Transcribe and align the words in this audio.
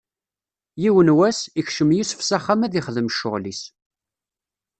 Yiwen 0.81 1.09
n 1.11 1.15
wass, 1.17 1.39
ikcem 1.61 1.89
Yusef 1.97 2.21
s 2.23 2.29
axxam 2.37 2.61
ad 2.65 2.73
ixdem 2.79 3.11
ccɣwel-is. 3.13 3.61